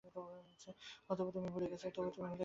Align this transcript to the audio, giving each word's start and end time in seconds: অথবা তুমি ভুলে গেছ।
অথবা 1.09 1.29
তুমি 1.31 1.47
ভুলে 1.49 1.67
গেছ। 1.71 1.83